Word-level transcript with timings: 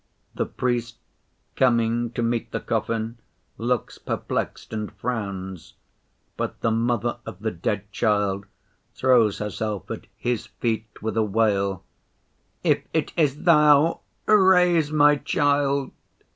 The 0.33 0.47
priest, 0.47 0.97
coming 1.55 2.09
to 2.13 2.23
meet 2.23 2.49
the 2.51 2.59
coffin, 2.59 3.19
looks 3.59 3.99
perplexed, 3.99 4.73
and 4.73 4.91
frowns, 4.91 5.75
but 6.37 6.61
the 6.61 6.71
mother 6.71 7.19
of 7.23 7.41
the 7.41 7.51
dead 7.51 7.83
child 7.91 8.47
throws 8.95 9.37
herself 9.37 9.91
at 9.91 10.07
His 10.17 10.47
feet 10.47 11.03
with 11.03 11.17
a 11.17 11.23
wail. 11.23 11.83
'If 12.63 12.83
it 12.93 13.13
is 13.15 13.43
Thou, 13.43 13.99
raise 14.25 14.91
my 14.91 15.17
child! 15.17 15.91